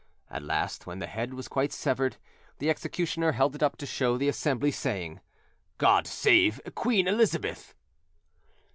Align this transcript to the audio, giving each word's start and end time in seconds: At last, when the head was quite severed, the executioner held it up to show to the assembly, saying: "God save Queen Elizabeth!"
At 0.31 0.41
last, 0.41 0.87
when 0.87 0.97
the 0.97 1.05
head 1.05 1.35
was 1.35 1.47
quite 1.47 1.71
severed, 1.71 2.17
the 2.57 2.71
executioner 2.71 3.33
held 3.33 3.53
it 3.53 3.61
up 3.61 3.77
to 3.77 3.85
show 3.85 4.13
to 4.13 4.17
the 4.17 4.29
assembly, 4.29 4.71
saying: 4.71 5.21
"God 5.77 6.07
save 6.07 6.59
Queen 6.73 7.07
Elizabeth!" 7.07 7.75